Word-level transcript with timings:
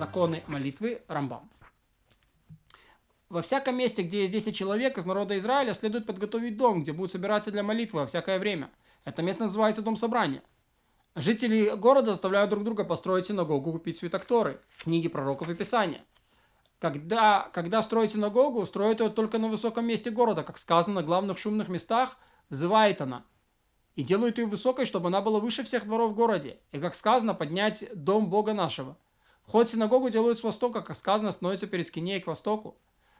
Законы 0.00 0.42
молитвы 0.46 1.02
Рамбам. 1.08 1.50
Во 3.28 3.42
всяком 3.42 3.76
месте, 3.76 4.00
где 4.02 4.22
есть 4.22 4.32
10 4.32 4.56
человек 4.56 4.96
из 4.96 5.04
народа 5.04 5.36
Израиля, 5.36 5.74
следует 5.74 6.06
подготовить 6.06 6.56
дом, 6.56 6.82
где 6.82 6.94
будут 6.94 7.12
собираться 7.12 7.50
для 7.50 7.62
молитвы 7.62 8.00
во 8.00 8.06
всякое 8.06 8.38
время. 8.38 8.70
Это 9.04 9.20
место 9.20 9.42
называется 9.42 9.82
Дом 9.82 9.96
собрания. 9.96 10.42
Жители 11.16 11.76
города 11.76 12.12
заставляют 12.12 12.48
друг 12.48 12.64
друга 12.64 12.84
построить 12.84 13.26
синагогу, 13.26 13.72
купить 13.72 13.98
свитокторы, 13.98 14.62
книги 14.78 15.06
пророков 15.06 15.50
и 15.50 15.54
писания. 15.54 16.02
Когда, 16.78 17.50
когда 17.52 17.82
строить 17.82 18.12
синагогу, 18.12 18.64
строят 18.64 19.00
ее 19.00 19.10
только 19.10 19.36
на 19.36 19.48
высоком 19.48 19.86
месте 19.86 20.10
города, 20.10 20.44
как 20.44 20.56
сказано 20.56 21.02
на 21.02 21.02
главных 21.02 21.36
шумных 21.36 21.68
местах, 21.68 22.16
взывает 22.48 23.02
она. 23.02 23.26
И 23.96 24.02
делают 24.02 24.38
ее 24.38 24.46
высокой, 24.46 24.86
чтобы 24.86 25.08
она 25.08 25.20
была 25.20 25.40
выше 25.40 25.62
всех 25.62 25.84
дворов 25.84 26.12
в 26.12 26.14
городе. 26.14 26.58
И, 26.72 26.78
как 26.78 26.94
сказано, 26.94 27.34
поднять 27.34 27.84
дом 27.94 28.30
Бога 28.30 28.54
нашего. 28.54 28.96
Вход 29.46 29.68
в 29.68 29.72
синагогу 29.72 30.10
делают 30.10 30.38
с 30.38 30.42
востока, 30.42 30.82
как 30.82 30.96
сказано, 30.96 31.30
становится 31.30 31.66
перед 31.66 31.86
скиней 31.86 32.20
к 32.20 32.26
востоку. 32.26 32.76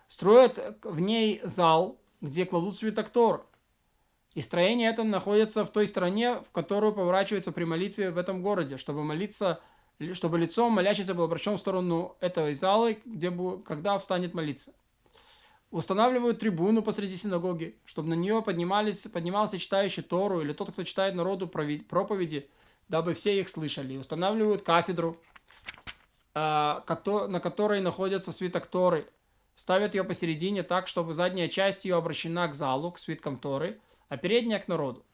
Строят 0.08 0.78
в 0.82 1.00
ней 1.00 1.40
зал, 1.44 1.98
где 2.20 2.46
кладут 2.46 2.76
свиток 2.76 3.08
Тор. 3.08 3.46
И 4.34 4.40
строение 4.40 4.90
это 4.90 5.02
находится 5.02 5.64
в 5.64 5.70
той 5.70 5.86
стороне, 5.86 6.36
в 6.36 6.50
которую 6.52 6.92
поворачивается 6.92 7.52
при 7.52 7.64
молитве 7.64 8.10
в 8.10 8.18
этом 8.18 8.42
городе, 8.42 8.76
чтобы 8.76 9.02
молиться 9.02 9.60
чтобы 10.12 10.38
лицом 10.38 10.72
молящийся 10.72 11.14
был 11.14 11.24
обращен 11.24 11.56
в 11.56 11.60
сторону 11.60 12.16
этого 12.20 12.54
зала, 12.54 12.94
где, 13.04 13.30
когда 13.64 13.98
встанет 13.98 14.34
молиться. 14.34 14.72
Устанавливают 15.70 16.40
трибуну 16.40 16.82
посреди 16.82 17.16
синагоги, 17.16 17.76
чтобы 17.84 18.08
на 18.08 18.14
нее 18.14 18.42
поднимались, 18.42 19.06
поднимался 19.06 19.58
читающий 19.58 20.02
Тору 20.02 20.40
или 20.40 20.52
тот, 20.52 20.72
кто 20.72 20.82
читает 20.82 21.14
народу 21.14 21.46
проповеди, 21.46 22.48
дабы 22.88 23.14
все 23.14 23.38
их 23.38 23.48
слышали. 23.48 23.96
Устанавливают 23.96 24.62
кафедру, 24.62 25.16
на 26.34 27.40
которой 27.40 27.80
находится 27.80 28.32
свиток 28.32 28.66
Торы. 28.66 29.08
Ставят 29.56 29.94
ее 29.94 30.04
посередине 30.04 30.62
так, 30.62 30.86
чтобы 30.86 31.14
задняя 31.14 31.48
часть 31.48 31.84
ее 31.84 31.96
обращена 31.96 32.48
к 32.48 32.54
залу, 32.54 32.92
к 32.92 32.98
свиткам 32.98 33.38
Торы, 33.38 33.80
а 34.08 34.16
передняя 34.16 34.58
к 34.58 34.68
народу. 34.68 35.04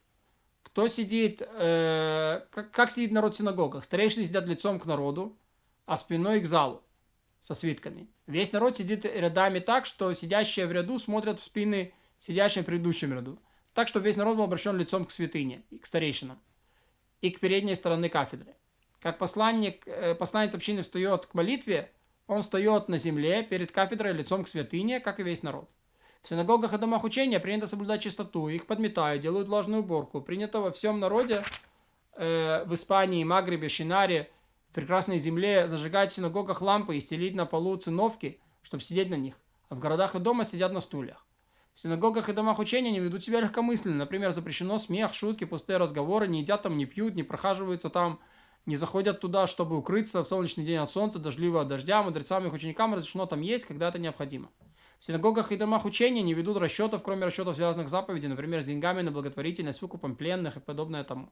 Кто 0.62 0.89
сидит, 0.89 1.42
э, 1.42 2.42
как, 2.50 2.70
как 2.70 2.91
сидит 2.91 3.11
народ 3.11 3.34
в 3.34 3.39
синагогах? 3.39 3.84
Старейшины 3.84 4.25
сидят 4.25 4.47
лицом 4.47 4.78
к 4.78 4.84
народу, 4.84 5.36
а 5.86 5.97
спиной 5.97 6.41
к 6.41 6.47
залу 6.47 6.83
со 7.41 7.55
свитками. 7.55 8.08
Весь 8.27 8.53
народ 8.53 8.77
сидит 8.77 9.05
рядами 9.05 9.58
так, 9.58 9.86
что 9.86 10.12
сидящие 10.12 10.67
в 10.67 10.73
ряду 10.73 10.98
смотрят 10.98 11.41
в 11.41 11.45
спины 11.45 11.95
сидящим 12.19 12.62
в 12.62 12.67
предыдущем 12.67 13.12
ряду. 13.14 13.39
Так, 13.75 13.89
что 13.89 14.01
весь 14.01 14.17
народ 14.17 14.36
был 14.36 14.45
обращен 14.45 14.77
лицом 14.77 15.05
к 15.05 15.11
святыне, 15.11 15.62
и 15.70 15.78
к 15.78 15.86
старейшинам, 15.86 16.39
и 17.20 17.30
к 17.30 17.41
передней 17.41 17.75
стороны 17.75 18.08
кафедры. 18.08 18.55
Как 19.00 19.19
посланник, 19.19 19.86
э, 19.86 20.14
посланец 20.14 20.55
общины 20.55 20.83
встает 20.83 21.27
к 21.27 21.34
молитве, 21.34 21.92
он 22.27 22.42
встает 22.42 22.89
на 22.89 22.98
земле 22.98 23.42
перед 23.42 23.70
кафедрой 23.70 24.12
лицом 24.12 24.44
к 24.44 24.48
святыне, 24.48 25.00
как 25.00 25.20
и 25.20 25.22
весь 25.22 25.42
народ. 25.42 25.70
В 26.22 26.28
синагогах 26.28 26.75
и 26.75 26.78
домах 26.78 27.05
учения 27.05 27.39
принято 27.39 27.69
соблюдать 27.69 28.02
чистоту, 28.02 28.48
их 28.48 28.67
подметают, 28.67 29.22
делают 29.22 29.47
влажную 29.47 29.83
уборку. 29.83 30.20
Принято 30.20 30.61
во 30.61 30.72
всем 30.72 30.98
народе, 30.98 31.42
э, 32.14 32.64
в 32.64 32.74
Испании, 32.74 33.22
Магрибе, 33.22 33.69
Шинаре, 33.69 34.30
в 34.70 34.74
прекрасной 34.74 35.19
земле 35.19 35.69
зажигать 35.69 36.11
в 36.11 36.14
синагогах 36.14 36.62
лампы 36.62 36.97
и 36.97 37.00
стелить 37.00 37.34
на 37.34 37.47
полу 37.47 37.77
циновки, 37.77 38.41
чтобы 38.62 38.83
сидеть 38.83 39.08
на 39.08 39.14
них. 39.14 39.39
А 39.69 39.77
в 39.77 39.78
городах 39.78 40.17
и 40.17 40.19
дома 40.19 40.44
сидят 40.44 40.72
на 40.72 40.80
стульях. 40.80 41.24
В 41.74 41.80
синагогах 41.80 42.28
и 42.28 42.33
домах 42.33 42.58
учения 42.58 42.91
не 42.91 43.00
ведут 43.00 43.22
себя 43.22 43.41
легкомысленно. 43.41 43.97
Например, 43.97 44.33
запрещено 44.33 44.78
смех, 44.78 45.14
шутки, 45.14 45.44
пустые 45.44 45.77
разговоры, 45.77 46.27
не 46.27 46.41
едят 46.41 46.62
там, 46.62 46.77
не 46.77 46.86
пьют, 46.86 47.14
не 47.14 47.22
прохаживаются 47.22 47.91
там, 47.91 48.19
не 48.67 48.77
заходят 48.77 49.20
туда, 49.20 49.47
чтобы 49.47 49.77
укрыться 49.77 50.22
в 50.22 50.27
солнечный 50.27 50.64
день 50.64 50.77
от 50.77 50.91
солнца, 50.91 51.19
дождливого 51.19 51.64
дождя. 51.64 52.02
Мудрецам 52.02 52.46
их 52.46 52.52
ученикам 52.52 52.95
разрешено 52.95 53.27
там 53.27 53.41
есть, 53.41 53.64
когда 53.64 53.89
это 53.89 53.98
необходимо. 53.98 54.51
В 54.98 55.05
синагогах 55.05 55.52
и 55.52 55.57
домах 55.57 55.85
учения 55.85 56.23
не 56.23 56.35
ведут 56.35 56.57
расчетов, 56.57 57.02
кроме 57.02 57.27
расчетов, 57.27 57.55
связанных 57.55 57.89
с 57.89 57.91
заповедями, 57.91 58.30
например, 58.30 58.63
с 58.63 58.67
деньгами 58.67 59.02
на 59.02 59.13
благотворительность, 59.13 59.83
выкупом 59.83 60.17
пленных 60.17 60.57
и 60.57 60.61
подобное 60.61 61.05
тому. 61.05 61.30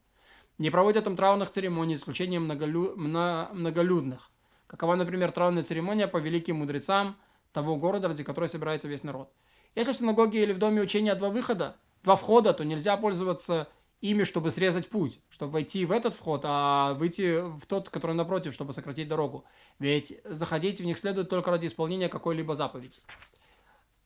Не 0.59 0.71
проводят 0.71 1.05
там 1.05 1.17
траурных 1.17 1.51
церемоний, 1.51 1.97
исключением 1.97 2.45
многолю... 2.45 2.95
многолюдных. 2.97 4.31
Какова, 4.67 4.95
например, 4.95 5.33
траурная 5.33 5.63
церемония 5.63 6.07
по 6.07 6.19
великим 6.19 6.57
мудрецам 6.57 7.17
того 7.53 7.77
города, 7.77 8.09
ради 8.09 8.23
которой 8.23 8.49
собирается 8.49 8.87
весь 8.87 9.03
народ. 9.03 9.33
Если 9.75 9.93
в 9.93 9.97
синагоге 9.97 10.43
или 10.43 10.53
в 10.53 10.59
доме 10.59 10.81
учения 10.83 11.15
два 11.15 11.31
выхода, 11.31 11.77
два 12.05 12.17
входа, 12.17 12.53
то 12.53 12.65
нельзя 12.65 12.97
пользоваться 12.97 13.69
ими, 14.05 14.25
чтобы 14.25 14.51
срезать 14.51 14.89
путь, 14.89 15.19
чтобы 15.31 15.53
войти 15.53 15.87
в 15.87 15.91
этот 15.91 16.15
вход, 16.15 16.43
а 16.45 16.93
выйти 16.95 17.41
в 17.41 17.65
тот, 17.67 17.89
который 17.89 18.15
напротив, 18.15 18.53
чтобы 18.53 18.75
сократить 18.75 19.09
дорогу. 19.09 19.45
Ведь 19.79 20.21
заходить 20.25 20.79
в 20.79 20.85
них 20.85 20.99
следует 20.99 21.31
только 21.31 21.51
ради 21.51 21.67
исполнения 21.67 22.11
какой-либо 22.11 22.55
заповеди. 22.55 23.01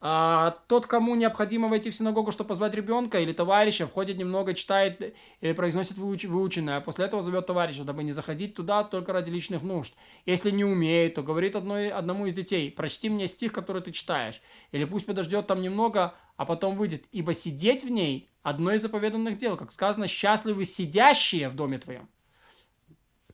А 0.00 0.56
тот, 0.68 0.86
кому 0.86 1.16
необходимо 1.16 1.66
войти 1.66 1.90
в 1.90 1.96
синагогу, 1.96 2.30
чтобы 2.30 2.46
позвать 2.46 2.74
ребенка 2.74 3.18
или 3.18 3.32
товарища, 3.32 3.88
входит 3.88 4.16
немного, 4.16 4.54
читает 4.54 5.16
или 5.40 5.52
произносит 5.52 5.98
выуч 5.98 6.24
выученное, 6.24 6.76
а 6.76 6.80
после 6.80 7.06
этого 7.06 7.20
зовет 7.20 7.46
товарища, 7.46 7.82
дабы 7.82 8.04
не 8.04 8.12
заходить 8.12 8.54
туда 8.54 8.84
только 8.84 9.12
ради 9.12 9.30
личных 9.30 9.62
нужд. 9.62 9.92
Если 10.24 10.52
не 10.52 10.64
умеет, 10.64 11.14
то 11.14 11.24
говорит 11.24 11.56
одной, 11.56 11.90
одному 11.90 12.26
из 12.26 12.34
детей, 12.34 12.70
прочти 12.70 13.08
мне 13.08 13.26
стих, 13.26 13.52
который 13.52 13.82
ты 13.82 13.90
читаешь. 13.90 14.40
Или 14.70 14.84
пусть 14.84 15.06
подождет 15.06 15.48
там 15.48 15.60
немного, 15.60 16.14
а 16.38 16.46
потом 16.46 16.76
выйдет. 16.76 17.04
Ибо 17.12 17.34
сидеть 17.34 17.84
в 17.84 17.90
ней– 17.90 18.30
одно 18.42 18.72
из 18.72 18.80
заповеданных 18.80 19.36
дел. 19.36 19.58
Как 19.58 19.72
сказано, 19.72 20.06
счастливы 20.06 20.64
сидящие 20.64 21.50
в 21.50 21.54
доме 21.54 21.78
твоем. 21.78 22.08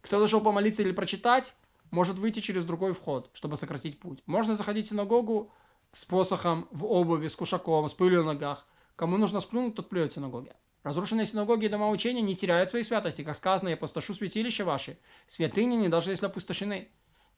Кто 0.00 0.19
зашел 0.19 0.41
помолиться 0.41 0.82
или 0.82 0.91
прочитать, 0.91 1.54
может 1.91 2.16
выйти 2.16 2.41
через 2.41 2.64
другой 2.64 2.94
вход, 2.94 3.31
чтобы 3.34 3.56
сократить 3.56 4.00
путь. 4.00 4.22
Можно 4.26 4.54
заходить 4.54 4.87
в 4.87 4.88
синагогу, 4.88 5.53
с 5.93 6.04
посохом, 6.04 6.66
в 6.72 6.87
обуви, 6.87 7.28
с 7.28 7.37
кушаком, 7.37 7.88
с 7.88 7.94
пылью 7.94 8.25
на 8.25 8.32
ногах. 8.32 8.66
Кому 8.97 9.19
нужно 9.19 9.41
сплюнуть, 9.41 9.75
тот 9.75 9.91
плюет 9.91 10.10
в 10.10 10.14
синагоге. 10.14 10.56
Разрушенные 10.82 11.26
синагоги 11.26 11.66
и 11.66 11.69
дома 11.69 11.91
учения 11.91 12.22
не 12.22 12.34
теряют 12.34 12.70
своей 12.70 12.84
святости, 12.84 13.22
как 13.22 13.37
сказано, 13.37 13.69
я 13.69 13.75
опустошу 13.75 14.14
святилища 14.14 14.64
ваши. 14.64 14.98
Святыни 15.26 15.76
не 15.76 15.88
даже 15.88 16.10
если 16.10 16.26
опустошены. 16.26 16.88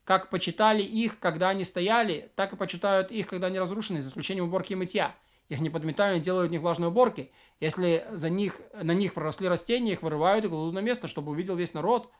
Как 0.05 0.29
почитали 0.29 0.81
их, 0.81 1.19
когда 1.19 1.49
они 1.49 1.65
стояли, 1.65 2.31
так 2.35 2.53
и 2.53 2.55
почитают 2.55 3.11
их, 3.11 3.27
когда 3.27 3.47
они 3.47 3.59
разрушены, 3.59 4.01
за 4.01 4.09
исключением 4.09 4.45
уборки 4.45 4.71
и 4.71 4.75
мытья. 4.75 5.13
Их 5.49 5.59
не 5.61 5.69
подметают 5.69 6.19
и 6.19 6.23
делают 6.23 6.49
в 6.49 6.51
них 6.51 6.61
влажные 6.61 6.89
уборки. 6.89 7.31
Если 7.59 8.05
за 8.11 8.29
них, 8.29 8.59
на 8.73 8.93
них 8.93 9.13
проросли 9.13 9.47
растения, 9.47 9.93
их 9.93 10.01
вырывают 10.01 10.45
и 10.45 10.49
кладут 10.49 10.73
на 10.73 10.79
место, 10.79 11.07
чтобы 11.07 11.31
увидел 11.31 11.55
весь 11.55 11.73
народ 11.73 12.11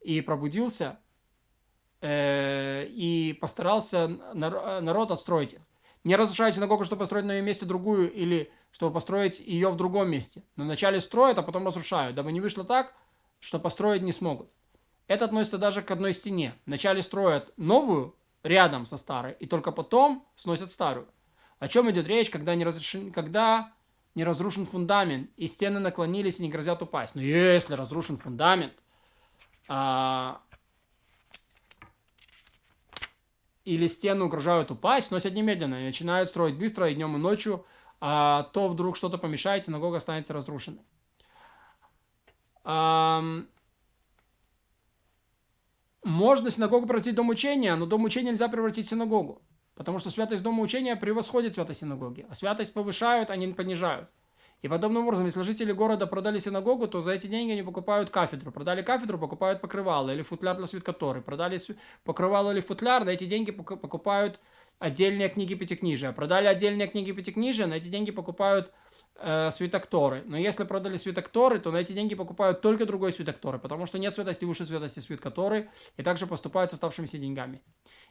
и 0.00 0.20
пробудился, 0.20 0.98
э, 2.00 2.86
и 2.88 3.38
постарался 3.40 4.08
народ 4.34 5.12
отстроить 5.12 5.54
их. 5.54 5.60
Не 6.04 6.16
разрушают 6.16 6.56
синагогу, 6.56 6.84
чтобы 6.84 7.00
построить 7.00 7.24
на 7.24 7.32
ее 7.32 7.42
месте 7.42 7.64
другую 7.64 8.12
или 8.12 8.50
чтобы 8.72 8.92
построить 8.92 9.38
ее 9.38 9.70
в 9.70 9.76
другом 9.76 10.10
месте. 10.10 10.42
Но 10.56 10.64
вначале 10.64 10.98
строят, 10.98 11.38
а 11.38 11.42
потом 11.42 11.66
разрушают, 11.66 12.16
дабы 12.16 12.32
не 12.32 12.40
вышло 12.40 12.64
так, 12.64 12.94
что 13.38 13.60
построить 13.60 14.02
не 14.02 14.12
смогут. 14.12 14.50
Это 15.06 15.26
относится 15.26 15.58
даже 15.58 15.82
к 15.82 15.90
одной 15.90 16.12
стене. 16.12 16.54
Вначале 16.66 17.02
строят 17.02 17.52
новую 17.56 18.16
рядом 18.42 18.86
со 18.86 18.96
старой, 18.96 19.36
и 19.38 19.46
только 19.46 19.70
потом 19.70 20.26
сносят 20.34 20.72
старую. 20.72 21.06
О 21.62 21.68
чем 21.68 21.88
идет 21.92 22.08
речь, 22.08 22.28
когда 22.28 22.56
не, 22.56 22.64
разрешен... 22.64 23.12
когда 23.12 23.72
не 24.16 24.24
разрушен 24.24 24.66
фундамент, 24.66 25.30
и 25.36 25.46
стены 25.46 25.78
наклонились 25.78 26.40
и 26.40 26.42
не 26.42 26.48
грозят 26.48 26.82
упасть? 26.82 27.14
Но 27.14 27.22
если 27.22 27.74
разрушен 27.74 28.16
фундамент, 28.16 28.72
а, 29.68 30.40
или 33.64 33.86
стены 33.86 34.24
угрожают 34.24 34.72
упасть, 34.72 35.12
носят 35.12 35.34
немедленно 35.34 35.82
и 35.82 35.84
начинают 35.84 36.28
строить 36.28 36.58
быстро 36.58 36.90
и 36.90 36.96
днем, 36.96 37.14
и 37.14 37.20
ночью, 37.20 37.64
а 38.00 38.50
то 38.52 38.66
вдруг 38.66 38.96
что-то 38.96 39.16
помешает, 39.16 39.62
синагога 39.62 39.98
останется 39.98 40.32
разрушенной. 40.32 40.82
Можно 46.02 46.50
синагогу 46.50 46.88
превратить 46.88 47.12
в 47.12 47.16
дом 47.16 47.28
учения, 47.28 47.76
но 47.76 47.86
дом 47.86 48.02
учения 48.02 48.32
нельзя 48.32 48.48
превратить 48.48 48.86
в 48.86 48.90
синагогу. 48.90 49.42
Потому 49.74 49.98
что 49.98 50.10
святость 50.10 50.42
дома 50.42 50.62
учения 50.62 50.96
превосходит 50.96 51.54
святость 51.54 51.80
синагоги. 51.80 52.26
А 52.28 52.34
святость 52.34 52.74
повышают, 52.74 53.30
а 53.30 53.36
понижают. 53.54 54.10
И 54.62 54.68
подобным 54.68 55.04
образом, 55.04 55.26
если 55.26 55.42
жители 55.42 55.72
города 55.72 56.06
продали 56.06 56.38
синагогу, 56.38 56.86
то 56.86 57.02
за 57.02 57.10
эти 57.10 57.26
деньги 57.26 57.50
они 57.50 57.62
покупают 57.62 58.10
кафедру. 58.10 58.52
Продали 58.52 58.82
кафедру, 58.82 59.18
покупают 59.18 59.60
покрывало 59.60 60.10
или 60.10 60.22
футляр 60.22 60.56
для 60.56 60.68
свиткаторы. 60.68 61.20
Продали 61.20 61.58
покрывало 62.04 62.52
или 62.52 62.60
футляр, 62.60 63.04
на 63.04 63.10
эти 63.10 63.24
деньги 63.24 63.50
покупают 63.50 64.38
отдельные 64.78 65.28
книги 65.28 65.54
пятикнижия. 65.54 66.12
Продали 66.12 66.46
отдельные 66.46 66.88
книги 66.88 67.12
пятикнижия, 67.12 67.66
на 67.66 67.74
эти 67.74 67.88
деньги 67.88 68.10
покупают 68.10 68.72
э, 69.16 69.50
свитокторы. 69.50 70.22
Но 70.26 70.36
если 70.36 70.64
продали 70.64 70.96
свитокторы, 70.96 71.58
то 71.60 71.70
на 71.70 71.76
эти 71.76 71.92
деньги 71.92 72.14
покупают 72.14 72.60
только 72.60 72.84
другой 72.84 73.12
свитокторы, 73.12 73.58
потому 73.58 73.86
что 73.86 73.98
нет 73.98 74.12
святости 74.12 74.44
выше 74.44 74.66
святости 74.66 74.98
свиткаторы, 74.98 75.70
и 75.96 76.02
также 76.02 76.26
поступают 76.26 76.70
с 76.70 76.74
оставшимися 76.74 77.18
деньгами. 77.18 77.60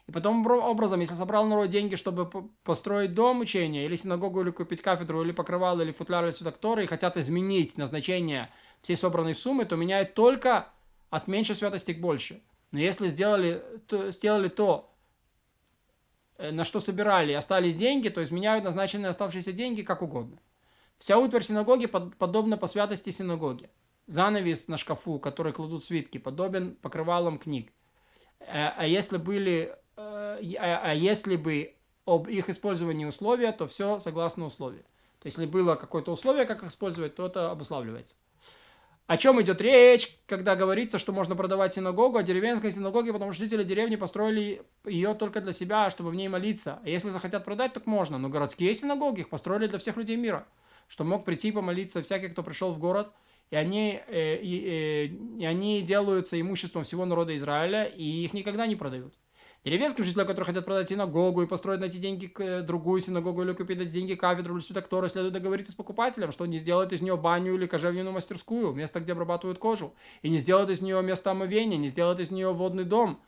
И 0.08 0.12
потом 0.12 0.44
образом, 0.46 1.00
если 1.00 1.14
собрал 1.14 1.46
народ 1.46 1.68
деньги, 1.68 1.94
чтобы 1.94 2.28
построить 2.64 3.14
дом 3.14 3.40
учения, 3.40 3.84
или 3.84 3.94
синагогу, 3.94 4.40
или 4.42 4.50
купить 4.50 4.82
кафедру, 4.82 5.22
или 5.22 5.32
покрывало, 5.32 5.82
или 5.82 5.92
футляр, 5.92 6.24
или 6.24 6.32
святокторы, 6.32 6.84
и 6.84 6.86
хотят 6.86 7.16
изменить 7.16 7.78
назначение 7.78 8.50
всей 8.80 8.96
собранной 8.96 9.34
суммы, 9.34 9.64
то 9.64 9.76
меняет 9.76 10.14
только 10.14 10.68
от 11.10 11.28
меньшей 11.28 11.54
святости 11.54 11.92
к 11.92 12.00
большей. 12.00 12.42
Но 12.72 12.80
если 12.80 13.08
сделали 13.08 13.62
то, 13.86 14.10
сделали 14.10 14.48
то, 14.48 14.91
на 16.38 16.64
что 16.64 16.80
собирали, 16.80 17.32
остались 17.32 17.76
деньги, 17.76 18.08
то 18.08 18.22
изменяют 18.22 18.64
назначенные 18.64 19.10
оставшиеся 19.10 19.52
деньги 19.52 19.82
как 19.82 20.02
угодно. 20.02 20.38
Вся 20.98 21.18
утварь 21.18 21.42
синагоги 21.42 21.86
под, 21.86 22.16
подобна 22.16 22.56
по 22.56 22.66
святости 22.66 23.10
синагоги. 23.10 23.70
Занавес 24.06 24.68
на 24.68 24.76
шкафу, 24.76 25.18
который 25.18 25.52
кладут 25.52 25.84
свитки, 25.84 26.18
подобен 26.18 26.76
покрывалам 26.76 27.38
книг. 27.38 27.72
А, 28.40 28.74
а 28.76 28.86
если 28.86 29.16
были, 29.16 29.76
а, 29.96 30.38
а 30.40 30.94
если 30.94 31.36
бы 31.36 31.74
об 32.04 32.28
их 32.28 32.48
использовании 32.48 33.04
условия, 33.04 33.52
то 33.52 33.66
все 33.66 33.98
согласно 33.98 34.44
условию. 34.46 34.84
То 35.20 35.26
есть, 35.26 35.38
если 35.38 35.50
было 35.50 35.76
какое-то 35.76 36.10
условие, 36.10 36.46
как 36.46 36.62
их 36.62 36.68
использовать, 36.68 37.14
то 37.14 37.26
это 37.26 37.50
обуславливается. 37.50 38.16
О 39.06 39.16
чем 39.16 39.40
идет 39.42 39.60
речь, 39.60 40.16
когда 40.26 40.54
говорится, 40.54 40.98
что 40.98 41.12
можно 41.12 41.34
продавать 41.34 41.74
синагогу, 41.74 42.18
а 42.18 42.22
деревенской 42.22 42.70
синагоге, 42.70 43.12
потому 43.12 43.32
что 43.32 43.44
жители 43.44 43.64
деревни 43.64 43.96
построили 43.96 44.62
ее 44.84 45.14
только 45.14 45.40
для 45.40 45.52
себя, 45.52 45.90
чтобы 45.90 46.10
в 46.10 46.14
ней 46.14 46.28
молиться. 46.28 46.78
А 46.84 46.88
если 46.88 47.10
захотят 47.10 47.44
продать, 47.44 47.72
так 47.72 47.86
можно. 47.86 48.18
Но 48.18 48.28
городские 48.28 48.72
синагоги 48.74 49.20
их 49.20 49.28
построили 49.28 49.66
для 49.66 49.78
всех 49.78 49.96
людей 49.96 50.16
мира, 50.16 50.46
что 50.88 51.04
мог 51.04 51.24
прийти 51.24 51.48
и 51.48 51.52
помолиться 51.52 52.02
всякий, 52.02 52.28
кто 52.28 52.42
пришел 52.42 52.70
в 52.72 52.78
город, 52.78 53.12
и 53.50 53.56
они, 53.56 54.00
э, 54.06 54.36
и, 54.36 54.66
э, 54.66 55.04
и 55.40 55.44
они 55.44 55.82
делаются 55.82 56.40
имуществом 56.40 56.84
всего 56.84 57.04
народа 57.04 57.36
Израиля, 57.36 57.84
и 57.84 58.24
их 58.24 58.32
никогда 58.32 58.66
не 58.66 58.76
продают. 58.76 59.14
Деревенским 59.64 60.02
жителям, 60.02 60.26
которые 60.26 60.46
хотят 60.46 60.64
продать 60.64 60.88
синагогу 60.88 61.42
и 61.42 61.46
построить 61.46 61.78
на 61.78 61.84
эти 61.84 61.98
деньги 61.98 62.32
э, 62.36 62.62
другую 62.62 63.00
синагогу 63.00 63.42
или 63.42 63.52
купить 63.52 63.80
эти 63.80 63.90
деньги 63.90 64.14
кафедру 64.14 64.56
или 64.56 64.62
святоктору, 64.62 65.08
следует 65.08 65.34
договориться 65.34 65.70
с 65.70 65.76
покупателем, 65.76 66.32
что 66.32 66.46
не 66.46 66.58
сделает 66.58 66.92
из 66.92 67.00
нее 67.00 67.16
баню 67.16 67.54
или 67.54 67.66
кожевенную 67.66 68.12
мастерскую, 68.12 68.72
место, 68.72 68.98
где 68.98 69.12
обрабатывают 69.12 69.60
кожу, 69.60 69.94
и 70.22 70.30
не 70.30 70.38
сделает 70.38 70.68
из 70.68 70.80
нее 70.80 71.00
место 71.00 71.30
омовения, 71.30 71.76
не 71.76 71.86
сделает 71.86 72.18
из 72.18 72.32
нее 72.32 72.52
водный 72.52 72.82
дом. 72.82 73.22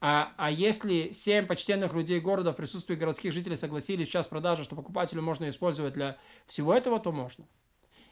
А, 0.00 0.34
а 0.36 0.50
если 0.50 1.10
семь 1.12 1.46
почтенных 1.46 1.94
людей 1.94 2.20
города 2.20 2.52
в 2.52 2.56
присутствии 2.56 2.94
городских 2.94 3.32
жителей 3.32 3.56
согласились 3.56 4.08
в 4.08 4.12
час 4.12 4.26
продажи, 4.28 4.64
что 4.64 4.76
покупателю 4.76 5.22
можно 5.22 5.48
использовать 5.48 5.94
для 5.94 6.18
всего 6.46 6.74
этого, 6.74 7.00
то 7.00 7.12
можно. 7.12 7.46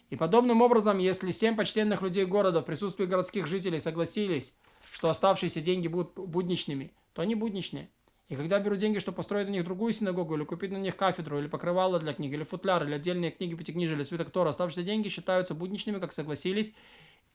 И 0.09 0.17
подобным 0.17 0.63
образом, 0.63 0.97
если 0.97 1.31
семь 1.31 1.57
почтенных 1.57 2.01
людей 2.01 2.25
города 2.25 2.63
в 2.63 2.65
присутствии 2.65 3.05
городских 3.05 3.47
жителей 3.47 3.81
согласились, 3.81 4.55
что 4.93 5.11
оставшиеся 5.11 5.61
деньги 5.61 5.89
будут 5.89 6.15
будничными, 6.15 6.93
то 7.17 7.23
они 7.23 7.35
будничные. 7.35 7.89
И 8.29 8.37
когда 8.37 8.59
берут 8.59 8.79
деньги, 8.79 8.99
чтобы 8.99 9.17
построить 9.17 9.47
на 9.47 9.53
них 9.53 9.65
другую 9.65 9.95
синагогу, 9.95 10.37
или 10.37 10.45
купить 10.45 10.71
на 10.71 10.77
них 10.77 10.97
кафедру, 10.97 11.39
или 11.39 11.47
покрывало 11.47 11.99
для 11.99 12.13
книг, 12.13 12.31
или 12.35 12.43
футляр, 12.43 12.85
или 12.85 12.93
отдельные 12.93 13.31
книги 13.31 13.55
пятикнижия, 13.55 13.97
или 13.97 14.03
свиток 14.03 14.31
Тора, 14.31 14.51
оставшиеся 14.51 14.83
деньги 14.83 15.09
считаются 15.09 15.55
будничными, 15.55 15.99
как 15.99 16.13
согласились, 16.13 16.75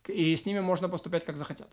и 0.07 0.35
с 0.35 0.45
ними 0.45 0.59
можно 0.59 0.87
поступать, 0.87 1.25
как 1.25 1.35
захотят. 1.35 1.67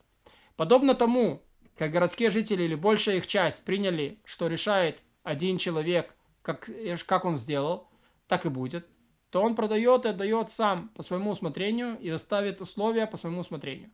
Подобно 0.57 0.95
тому, 0.95 1.43
как 1.77 1.91
городские 1.91 2.31
жители 2.31 2.63
или 2.63 2.77
большая 2.77 3.19
их 3.19 3.27
часть 3.27 3.63
приняли, 3.65 4.21
что 4.25 4.47
решает 4.47 5.03
один 5.23 5.59
человек, 5.59 6.15
как, 6.41 6.71
как 7.05 7.27
он 7.27 7.37
сделал, 7.37 7.91
так 8.27 8.47
и 8.47 8.49
будет, 8.49 8.87
то 9.29 9.43
он 9.43 9.55
продает 9.55 10.07
и 10.07 10.09
отдает 10.09 10.51
сам 10.51 10.89
по 10.95 11.03
своему 11.03 11.33
усмотрению 11.33 11.99
и 12.01 12.09
оставит 12.09 12.63
условия 12.63 13.07
по 13.07 13.19
своему 13.19 13.41
усмотрению. 13.41 13.91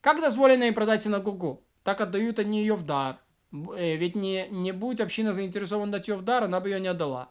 Как 0.00 0.20
дозволено 0.20 0.64
им 0.64 0.74
продать 0.74 1.04
синагогу? 1.04 1.62
Так 1.84 2.00
отдают 2.00 2.38
они 2.38 2.60
ее 2.60 2.74
в 2.74 2.84
дар. 2.84 3.20
Э, 3.76 3.96
ведь 3.96 4.16
не, 4.16 4.48
не 4.50 4.72
будь 4.72 5.00
община 5.00 5.32
заинтересована 5.32 5.92
дать 5.92 6.08
ее 6.08 6.16
в 6.16 6.22
дар, 6.22 6.44
она 6.44 6.60
бы 6.60 6.68
ее 6.68 6.80
не 6.80 6.88
отдала. 6.88 7.30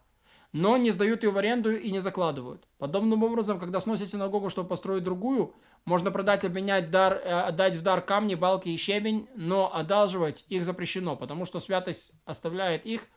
Но 0.53 0.77
не 0.77 0.91
сдают 0.91 1.23
ее 1.23 1.31
в 1.31 1.37
аренду 1.37 1.75
и 1.75 1.91
не 1.91 1.99
закладывают. 1.99 2.67
Подобным 2.77 3.23
образом, 3.23 3.59
когда 3.59 3.79
сносят 3.79 4.09
синагогу, 4.09 4.49
чтобы 4.49 4.69
построить 4.69 5.03
другую, 5.03 5.53
можно 5.85 6.11
продать, 6.11 6.45
обменять 6.45 6.91
дар, 6.91 7.13
э, 7.13 7.41
отдать 7.41 7.75
в 7.75 7.81
дар 7.81 8.01
камни, 8.01 8.35
балки 8.35 8.69
и 8.69 8.77
щебень, 8.77 9.27
но 9.35 9.73
одалживать 9.73 10.45
их 10.47 10.63
запрещено, 10.63 11.15
потому 11.15 11.45
что 11.45 11.59
святость 11.59 12.13
оставляет 12.25 12.85
их 12.85 13.07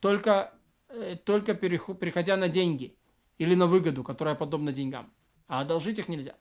только, 0.00 0.54
э, 0.88 1.16
только 1.16 1.54
переходя 1.54 2.36
на 2.36 2.48
деньги 2.48 2.96
или 3.36 3.54
на 3.54 3.66
выгоду, 3.66 4.02
которая 4.02 4.34
подобна 4.34 4.72
деньгам. 4.72 5.12
А 5.48 5.60
одолжить 5.60 5.98
их 5.98 6.08
нельзя. 6.08 6.34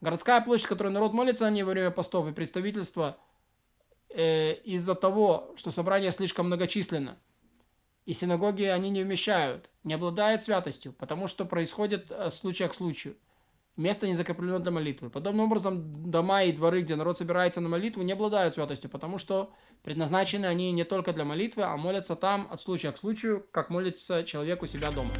Городская 0.00 0.40
площадь, 0.40 0.66
в 0.66 0.68
которой 0.68 0.92
народ 0.92 1.12
молится 1.12 1.44
на 1.44 1.50
ней 1.50 1.62
во 1.62 1.70
время 1.70 1.90
постов 1.90 2.26
и 2.26 2.32
представительства, 2.32 3.18
э, 4.14 4.54
из-за 4.64 4.94
того, 4.94 5.52
что 5.56 5.70
собрание 5.70 6.12
слишком 6.12 6.46
многочисленно, 6.46 7.18
и 8.06 8.12
синагоги 8.12 8.64
они 8.64 8.90
не 8.90 9.02
вмещают, 9.02 9.68
не 9.82 9.94
обладает 9.94 10.42
святостью, 10.42 10.92
потому 10.92 11.26
что 11.26 11.44
происходит 11.44 12.06
э, 12.10 12.30
случай 12.30 12.68
к 12.68 12.74
случаю. 12.74 13.16
Место 13.76 14.06
не 14.06 14.14
закреплено 14.14 14.60
для 14.60 14.70
молитвы. 14.70 15.10
Подобным 15.10 15.46
образом, 15.46 16.08
дома 16.08 16.44
и 16.44 16.52
дворы, 16.52 16.82
где 16.82 16.94
народ 16.94 17.18
собирается 17.18 17.60
на 17.60 17.68
молитву, 17.68 18.02
не 18.02 18.12
обладают 18.12 18.54
святостью, 18.54 18.88
потому 18.88 19.18
что 19.18 19.52
предназначены 19.82 20.46
они 20.46 20.70
не 20.70 20.84
только 20.84 21.12
для 21.12 21.24
молитвы, 21.24 21.64
а 21.64 21.76
молятся 21.76 22.14
там 22.14 22.46
от 22.50 22.60
случая 22.60 22.92
к 22.92 22.98
случаю, 22.98 23.44
как 23.50 23.70
молится 23.70 24.22
человек 24.22 24.62
у 24.62 24.66
себя 24.66 24.92
дома. 24.92 25.10